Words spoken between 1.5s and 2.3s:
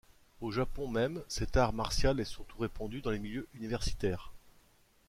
art martial est